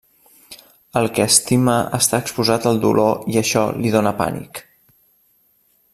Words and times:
El 1.01 1.09
que 1.17 1.27
estima 1.31 1.75
està 1.99 2.21
exposat 2.25 2.65
al 2.71 2.81
dolor 2.87 3.31
i 3.35 3.39
això 3.43 3.67
li 3.85 3.93
dóna 3.97 4.19
pànic. 4.23 4.67